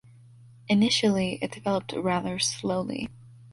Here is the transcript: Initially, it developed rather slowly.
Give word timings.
Initially, 0.67 1.37
it 1.43 1.51
developed 1.51 1.93
rather 1.93 2.39
slowly. 2.39 3.07